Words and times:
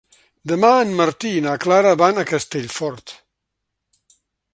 Demà 0.51 0.69
en 0.85 0.93
Martí 1.01 1.33
i 1.39 1.43
na 1.47 1.53
Clara 1.65 1.91
van 2.03 2.21
a 2.21 2.25
Castellfort. 2.31 3.15